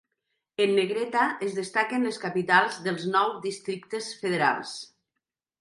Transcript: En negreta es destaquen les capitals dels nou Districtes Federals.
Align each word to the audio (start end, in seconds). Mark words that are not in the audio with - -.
En 0.63 0.71
negreta 0.77 1.25
es 1.49 1.53
destaquen 1.59 2.09
les 2.09 2.19
capitals 2.25 2.81
dels 2.89 3.07
nou 3.17 3.37
Districtes 3.47 4.11
Federals. 4.23 4.77